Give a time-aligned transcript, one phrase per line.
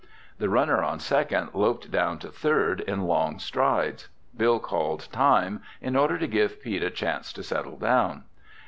[0.39, 4.07] The runner on second loped down to third in long strides.
[4.35, 8.23] Bill called time in order to give Pete a chance to settle down.